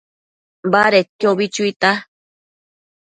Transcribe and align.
Badedquio 0.71 1.27
ubi 1.33 1.45
chuita 1.53 1.91